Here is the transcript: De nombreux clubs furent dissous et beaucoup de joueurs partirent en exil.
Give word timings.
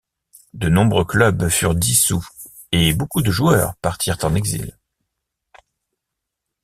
De 0.55 0.67
nombreux 0.67 1.05
clubs 1.05 1.47
furent 1.49 1.75
dissous 1.75 2.27
et 2.71 2.95
beaucoup 2.95 3.21
de 3.21 3.29
joueurs 3.29 3.75
partirent 3.83 4.17
en 4.23 4.33
exil. 4.33 4.75